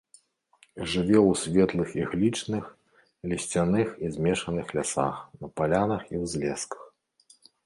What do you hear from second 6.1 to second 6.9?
і ўзлесках.